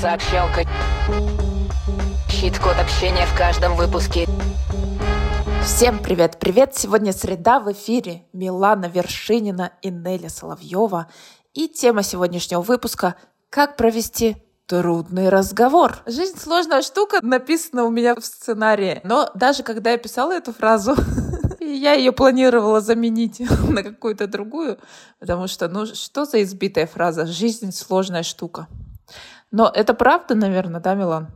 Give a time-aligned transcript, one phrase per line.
[0.00, 0.60] Сообщалка.
[2.30, 4.28] Щит-код общения в каждом выпуске.
[5.64, 6.76] Всем привет-привет!
[6.76, 11.08] Сегодня среда в эфире Милана Вершинина и Неля Соловьева.
[11.52, 13.16] И тема сегодняшнего выпуска
[13.50, 15.98] «Как провести трудный разговор».
[16.06, 19.00] Жизнь сложная штука, написана у меня в сценарии.
[19.02, 20.94] Но даже когда я писала эту фразу,
[21.60, 24.78] я ее планировала заменить на какую-то другую,
[25.18, 27.26] потому что, ну, что за избитая фраза?
[27.26, 28.68] Жизнь сложная штука.
[29.50, 31.28] Но это правда, наверное, да, Милан?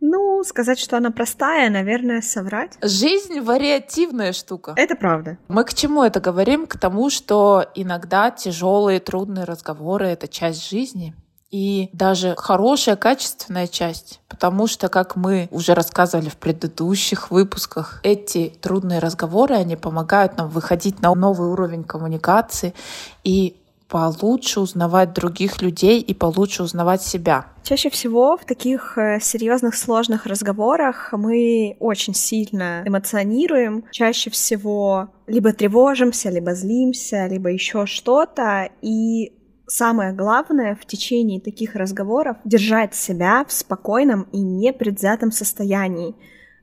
[0.00, 2.78] Ну, сказать, что она простая, наверное, соврать.
[2.82, 4.72] Жизнь вариативная штука.
[4.76, 5.36] Это правда.
[5.48, 6.66] Мы к чему это говорим?
[6.66, 11.14] К тому, что иногда тяжелые, трудные разговоры— это часть жизни
[11.50, 14.20] и даже хорошая, качественная часть.
[14.28, 20.48] Потому что, как мы уже рассказывали в предыдущих выпусках, эти трудные разговоры, они помогают нам
[20.48, 22.72] выходить на новый уровень коммуникации
[23.24, 23.56] и
[23.90, 27.46] получше узнавать других людей и получше узнавать себя.
[27.64, 35.52] Чаще всего в таких э, серьезных, сложных разговорах мы очень сильно эмоционируем, чаще всего либо
[35.52, 39.32] тревожимся, либо злимся, либо еще что-то, и
[39.66, 46.14] самое главное в течение таких разговоров держать себя в спокойном и непредвзятом состоянии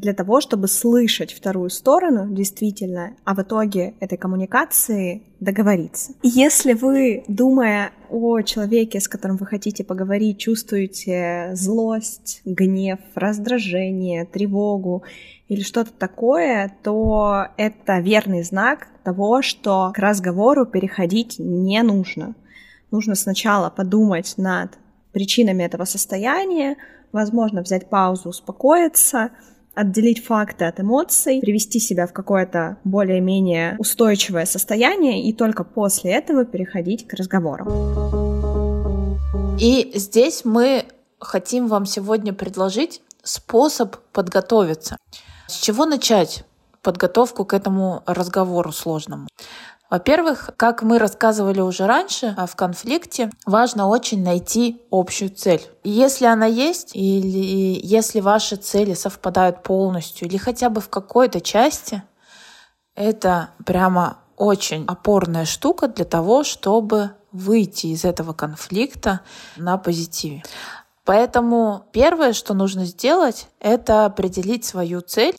[0.00, 6.12] для того, чтобы слышать вторую сторону действительно, а в итоге этой коммуникации договориться.
[6.22, 15.02] Если вы, думая о человеке, с которым вы хотите поговорить, чувствуете злость, гнев, раздражение, тревогу
[15.48, 22.36] или что-то такое, то это верный знак того, что к разговору переходить не нужно.
[22.92, 24.78] Нужно сначала подумать над
[25.12, 26.76] причинами этого состояния,
[27.10, 29.30] возможно, взять паузу, успокоиться,
[29.78, 36.44] отделить факты от эмоций, привести себя в какое-то более-менее устойчивое состояние и только после этого
[36.44, 37.64] переходить к разговору.
[39.60, 40.84] И здесь мы
[41.20, 44.96] хотим вам сегодня предложить способ подготовиться.
[45.46, 46.44] С чего начать
[46.82, 49.28] подготовку к этому разговору сложному?
[49.90, 55.62] Во-первых, как мы рассказывали уже раньше, а в конфликте важно очень найти общую цель.
[55.82, 61.40] И если она есть, или если ваши цели совпадают полностью, или хотя бы в какой-то
[61.40, 62.02] части,
[62.94, 69.20] это прямо очень опорная штука для того, чтобы выйти из этого конфликта
[69.56, 70.42] на позитиве.
[71.04, 75.36] Поэтому первое, что нужно сделать, это определить свою цель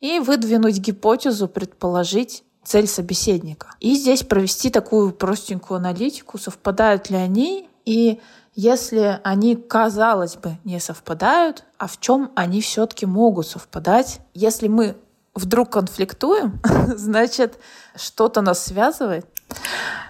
[0.00, 3.68] и выдвинуть гипотезу, предположить, цель собеседника.
[3.80, 8.20] И здесь провести такую простенькую аналитику, совпадают ли они, и
[8.54, 14.96] если они, казалось бы, не совпадают, а в чем они все-таки могут совпадать, если мы
[15.34, 16.60] вдруг конфликтуем,
[16.96, 17.58] значит,
[17.96, 19.26] что-то нас связывает.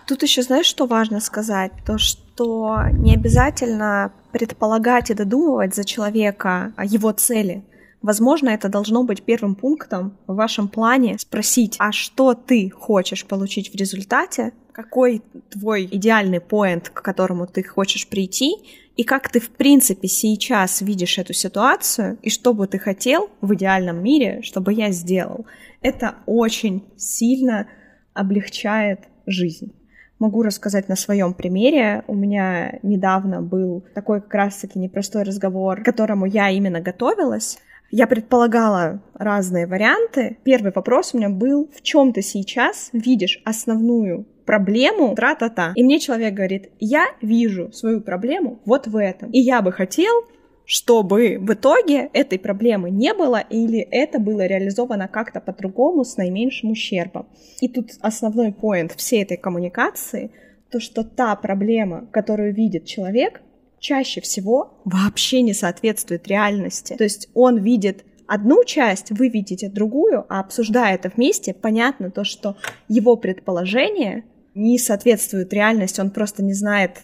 [0.07, 1.73] Тут еще знаешь, что важно сказать?
[1.87, 7.65] То, что не обязательно предполагать и додумывать за человека о его цели.
[8.03, 13.73] Возможно, это должно быть первым пунктом в вашем плане спросить, а что ты хочешь получить
[13.73, 18.57] в результате, какой твой идеальный поинт, к которому ты хочешь прийти,
[18.97, 23.55] и как ты в принципе сейчас видишь эту ситуацию, и что бы ты хотел в
[23.55, 25.47] идеальном мире, чтобы я сделал.
[25.81, 27.69] Это очень сильно
[28.15, 29.73] облегчает жизнь.
[30.19, 32.05] Могу рассказать на своем примере.
[32.07, 37.59] У меня недавно был такой как раз-таки непростой разговор, к которому я именно готовилась.
[37.95, 40.39] Я предполагала разные варианты.
[40.45, 45.73] Первый вопрос у меня был, в чем ты сейчас видишь основную проблему, тра-та-та.
[45.77, 49.31] И мне человек говорит, я вижу свою проблему вот в этом.
[49.31, 50.25] И я бы хотел,
[50.65, 56.71] чтобы в итоге этой проблемы не было или это было реализовано как-то по-другому с наименьшим
[56.71, 57.29] ущербом.
[57.61, 60.31] И тут основной поинт всей этой коммуникации,
[60.71, 63.43] то, что та проблема, которую видит человек,
[63.83, 66.95] чаще всего вообще не соответствует реальности.
[66.97, 72.25] То есть он видит одну часть, вы видите другую, а обсуждая это вместе, понятно то,
[72.25, 72.57] что
[72.89, 74.25] его предположение
[74.55, 77.03] не соответствует реальности, он просто не знает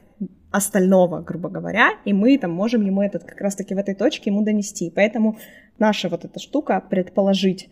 [0.51, 4.45] остального, грубо говоря, и мы там можем ему этот как раз-таки в этой точке ему
[4.45, 4.91] донести.
[4.95, 5.37] Поэтому
[5.79, 7.69] наша вот эта штука предположить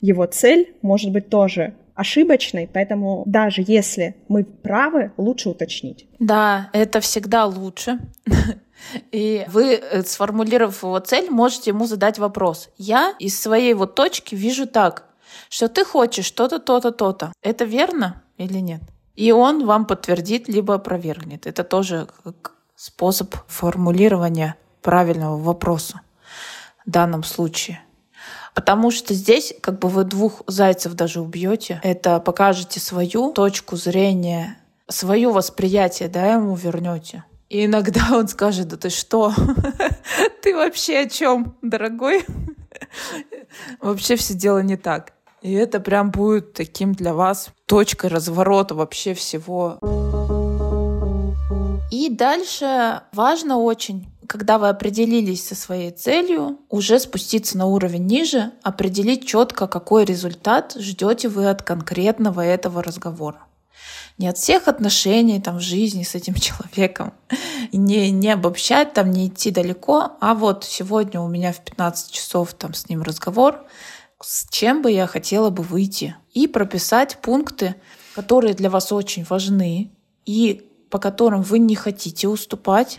[0.00, 6.06] его цель может быть тоже ошибочной, поэтому даже если мы правы, лучше уточнить.
[6.18, 7.98] Да, это всегда лучше.
[9.12, 12.68] И вы, э, сформулировав его цель, можете ему задать вопрос.
[12.76, 15.06] Я из своей вот точки вижу так,
[15.48, 17.32] что ты хочешь что-то, то-то, то-то.
[17.42, 18.82] Это верно или нет?
[19.14, 21.46] И он вам подтвердит, либо опровергнет.
[21.46, 22.08] Это тоже
[22.74, 26.00] способ формулирования правильного вопроса
[26.84, 27.83] в данном случае.
[28.54, 31.80] Потому что здесь как бы вы двух зайцев даже убьете.
[31.82, 34.58] Это покажете свою точку зрения,
[34.88, 37.24] свое восприятие, да, ему вернете.
[37.48, 39.32] И иногда он скажет, да ты что?
[40.42, 42.24] Ты вообще о чем, дорогой?
[43.80, 45.12] Вообще все дело не так.
[45.40, 49.78] И это прям будет таким для вас точкой разворота вообще всего.
[51.90, 58.50] И дальше важно очень, когда вы определились со своей целью, уже спуститься на уровень ниже,
[58.64, 63.46] определить четко, какой результат ждете вы от конкретного этого разговора.
[64.18, 66.34] Не от всех отношений там, в жизни с этим
[66.74, 67.12] человеком.
[67.70, 70.16] Не, не обобщать, там, не идти далеко.
[70.20, 73.64] А вот сегодня у меня в 15 часов там с ним разговор
[74.20, 77.76] с чем бы я хотела бы выйти, и прописать пункты,
[78.16, 79.92] которые для вас очень важны
[80.24, 82.98] и по которым вы не хотите уступать,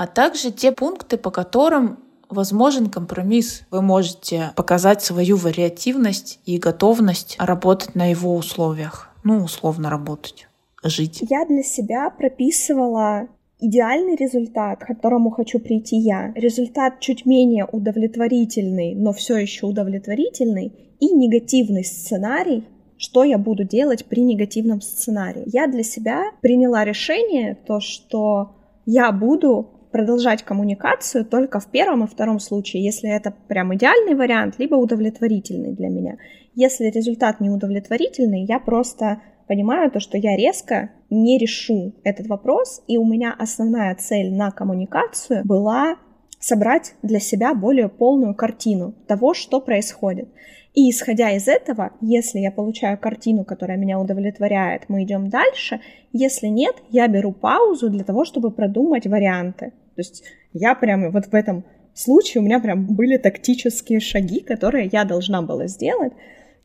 [0.00, 1.98] а также те пункты, по которым
[2.30, 3.64] возможен компромисс.
[3.70, 9.10] Вы можете показать свою вариативность и готовность работать на его условиях.
[9.24, 10.48] Ну, условно работать,
[10.82, 11.22] жить.
[11.28, 18.94] Я для себя прописывала идеальный результат, к которому хочу прийти я, результат чуть менее удовлетворительный,
[18.94, 22.64] но все еще удовлетворительный, и негативный сценарий,
[22.96, 25.42] что я буду делать при негативном сценарии.
[25.44, 28.52] Я для себя приняла решение, то, что
[28.86, 34.54] я буду продолжать коммуникацию только в первом и втором случае, если это прям идеальный вариант,
[34.58, 36.16] либо удовлетворительный для меня.
[36.54, 42.82] Если результат не удовлетворительный, я просто понимаю то, что я резко не решу этот вопрос,
[42.86, 45.96] и у меня основная цель на коммуникацию была
[46.38, 50.28] собрать для себя более полную картину того, что происходит.
[50.72, 55.80] И исходя из этого, если я получаю картину, которая меня удовлетворяет, мы идем дальше.
[56.12, 59.72] Если нет, я беру паузу для того, чтобы продумать варианты.
[59.96, 60.22] То есть
[60.52, 65.42] я прямо вот в этом случае у меня прям были тактические шаги, которые я должна
[65.42, 66.12] была сделать,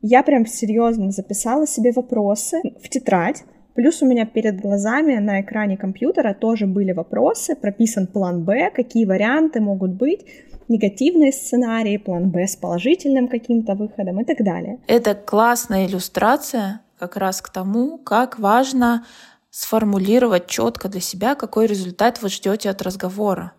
[0.01, 3.43] я прям серьезно записала себе вопросы в тетрадь,
[3.75, 9.03] Плюс у меня перед глазами на экране компьютера тоже были вопросы, прописан план Б, какие
[9.03, 10.25] варианты могут быть,
[10.67, 14.79] негативные сценарии, план Б с положительным каким-то выходом и так далее.
[14.87, 19.05] Это классная иллюстрация как раз к тому, как важно
[19.49, 23.53] сформулировать четко для себя, какой результат вы ждете от разговора.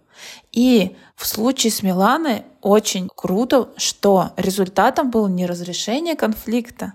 [0.52, 6.94] И в случае с Миланой очень круто, что результатом было не разрешение конфликта,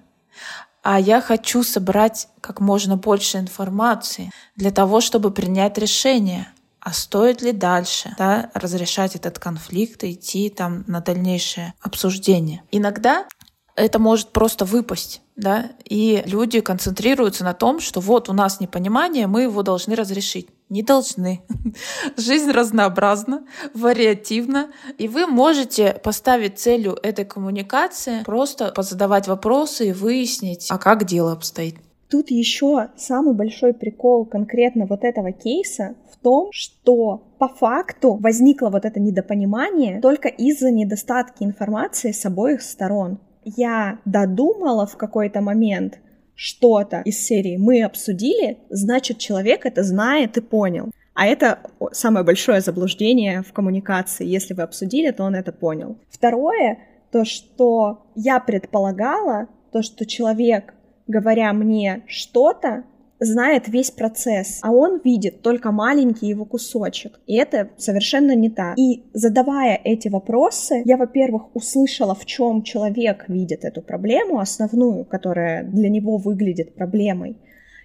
[0.84, 6.48] а я хочу собрать как можно больше информации для того, чтобы принять решение,
[6.82, 12.64] а стоит ли дальше да, разрешать этот конфликт и идти там на дальнейшее обсуждение.
[12.72, 13.28] Иногда
[13.76, 19.28] это может просто выпасть, да, и люди концентрируются на том, что вот у нас непонимание,
[19.28, 20.50] мы его должны разрешить.
[20.70, 21.44] Не должны.
[22.18, 30.68] Жизнь разнообразна, вариативна, и вы можете поставить целью этой коммуникации просто позадавать вопросы и выяснить,
[30.70, 31.78] а как дело обстоит.
[32.12, 38.70] Тут еще самый большой прикол конкретно вот этого кейса в том, что по факту возникло
[38.70, 46.00] вот это недопонимание только из-за недостатки информации с обоих сторон я додумала в какой-то момент
[46.36, 50.92] что-то из серии «Мы обсудили», значит, человек это знает и понял.
[51.14, 51.60] А это
[51.94, 54.26] самое большое заблуждение в коммуникации.
[54.26, 55.98] Если вы обсудили, то он это понял.
[56.10, 56.80] Второе,
[57.12, 60.74] то, что я предполагала, то, что человек,
[61.12, 62.84] говоря мне что-то,
[63.22, 67.20] знает весь процесс, а он видит только маленький его кусочек.
[67.28, 68.78] И это совершенно не так.
[68.80, 75.64] И задавая эти вопросы, я, во-первых, услышала, в чем человек видит эту проблему, основную, которая
[75.64, 77.38] для него выглядит проблемой.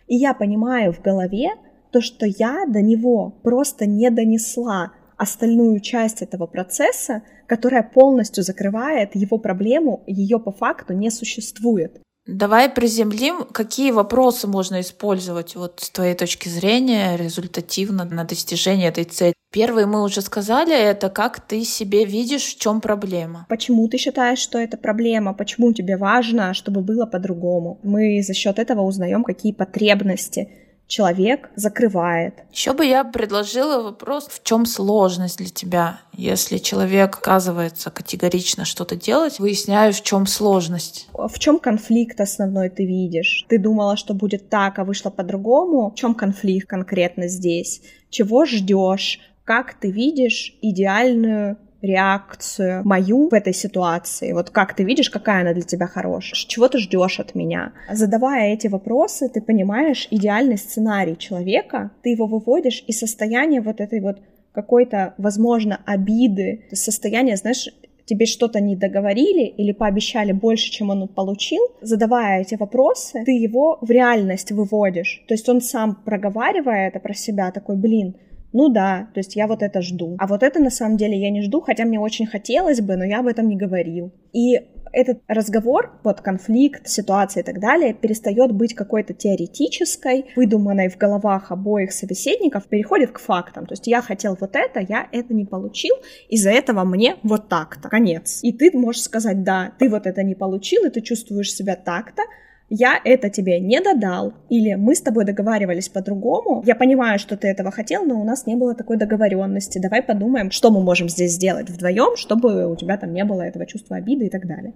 [0.07, 1.51] И я понимаю в голове
[1.91, 9.15] то, что я до него просто не донесла остальную часть этого процесса, которая полностью закрывает
[9.15, 12.01] его проблему, ее по факту не существует.
[12.27, 19.05] Давай приземлим, какие вопросы можно использовать вот с твоей точки зрения результативно на достижение этой
[19.05, 19.33] цели.
[19.53, 23.47] Первый мы уже сказали, это как ты себе видишь, в чем проблема.
[23.49, 25.35] Почему ты считаешь, что это проблема?
[25.35, 27.79] Почему тебе важно, чтобы было по-другому?
[27.85, 30.49] Мы за счет этого узнаем, какие потребности
[30.87, 32.45] человек закрывает.
[32.53, 36.01] Еще бы я предложила вопрос, в чем сложность для тебя?
[36.13, 41.09] Если человек оказывается категорично что-то делать, выясняю, в чем сложность.
[41.13, 43.45] В чем конфликт основной ты видишь?
[43.49, 45.91] Ты думала, что будет так, а вышло по-другому?
[45.91, 47.83] В чем конфликт конкретно здесь?
[48.11, 49.21] Чего ждешь?
[49.45, 54.33] Как ты видишь идеальную реакцию мою в этой ситуации?
[54.33, 56.35] Вот как ты видишь, какая она для тебя хорошая?
[56.35, 57.73] Чего ты ждешь от меня?
[57.91, 64.01] Задавая эти вопросы, ты понимаешь идеальный сценарий человека, ты его выводишь из состояния вот этой
[64.01, 64.19] вот
[64.53, 67.69] какой-то, возможно, обиды, состояние, знаешь,
[68.07, 73.79] тебе что-то не договорили или пообещали больше, чем он получил, задавая эти вопросы, ты его
[73.81, 75.25] в реальность выводишь.
[75.29, 78.17] То есть он сам проговаривая это про себя, такой, блин,
[78.57, 80.17] ну да, то есть я вот это жду.
[80.19, 83.05] А вот это на самом деле я не жду, хотя мне очень хотелось бы, но
[83.05, 84.13] я об этом не говорил.
[84.33, 84.59] И
[84.93, 91.53] этот разговор, вот конфликт, ситуация и так далее, перестает быть какой-то теоретической, выдуманной в головах
[91.53, 93.67] обоих собеседников, переходит к фактам.
[93.67, 95.95] То есть я хотел вот это, я это не получил,
[96.31, 97.91] из-за этого мне вот так-то.
[97.91, 98.41] Конец.
[98.43, 102.23] И ты можешь сказать, да, ты вот это не получил, и ты чувствуешь себя так-то,
[102.69, 107.49] я это тебе не додал, или мы с тобой договаривались по-другому, я понимаю, что ты
[107.49, 111.33] этого хотел, но у нас не было такой договоренности, давай подумаем, что мы можем здесь
[111.33, 114.75] сделать вдвоем, чтобы у тебя там не было этого чувства обиды и так далее.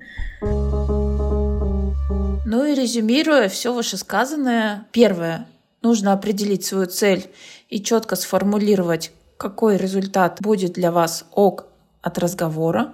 [2.47, 5.47] Ну и резюмируя все вышесказанное, первое,
[5.82, 7.26] нужно определить свою цель
[7.68, 11.66] и четко сформулировать, какой результат будет для вас ок
[12.02, 12.92] от разговора.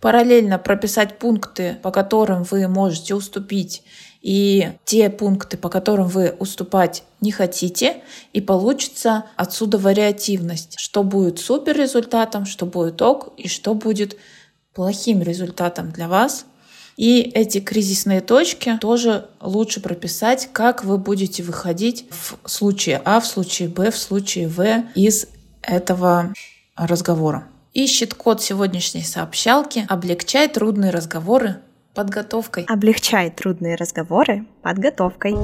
[0.00, 3.82] Параллельно прописать пункты, по которым вы можете уступить
[4.26, 8.02] и те пункты, по которым вы уступать не хотите,
[8.32, 14.16] и получится отсюда вариативность, что будет супер результатом, что будет ок, и что будет
[14.74, 16.44] плохим результатом для вас.
[16.96, 23.26] И эти кризисные точки тоже лучше прописать, как вы будете выходить в случае А, в
[23.28, 25.28] случае Б, в случае В из
[25.62, 26.34] этого
[26.74, 27.46] разговора.
[27.74, 31.60] Ищет код сегодняшней сообщалки, облегчай трудные разговоры
[31.96, 32.64] подготовкой.
[32.68, 35.34] Облегчай трудные разговоры подготовкой.